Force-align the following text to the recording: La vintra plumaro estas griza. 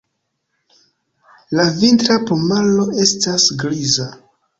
La 1.59 1.65
vintra 1.81 2.17
plumaro 2.29 2.87
estas 3.05 3.47
griza. 3.65 4.09